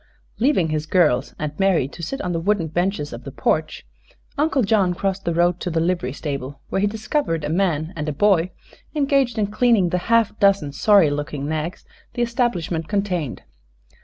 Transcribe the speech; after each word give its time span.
Leaving 0.39 0.69
his 0.69 0.87
girls 0.87 1.35
and 1.37 1.53
Mary 1.59 1.87
to 1.87 2.01
sit 2.01 2.19
on 2.21 2.31
the 2.31 2.39
wooden 2.39 2.65
benches 2.67 3.13
of 3.13 3.23
the 3.23 3.29
porch 3.31 3.85
Uncle 4.35 4.63
John 4.63 4.95
crossed 4.95 5.25
the 5.25 5.33
road 5.35 5.59
to 5.59 5.69
the 5.69 5.79
livery 5.79 6.11
stable, 6.11 6.59
where 6.69 6.81
he 6.81 6.87
discovered 6.87 7.43
a 7.43 7.49
man 7.49 7.93
and 7.95 8.09
a 8.09 8.11
boy 8.11 8.49
engaged 8.95 9.37
in 9.37 9.45
cleaning 9.45 9.89
the 9.89 9.99
half 10.09 10.35
dozen 10.39 10.71
sorry 10.71 11.11
looking 11.11 11.45
nags 11.47 11.85
the 12.15 12.23
establishment 12.23 12.87
contained. 12.87 13.43